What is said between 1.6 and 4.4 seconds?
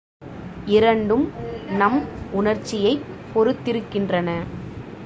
நம் உணர்ச்சியைப் பொறுத்திருக்கின்றன.